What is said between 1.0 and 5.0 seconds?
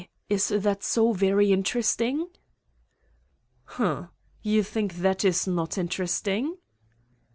very interesting?" "Hm!... You think